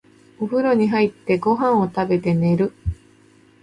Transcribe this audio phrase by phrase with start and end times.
[0.39, 2.73] お風呂に入って、ご飯を食べて、寝る。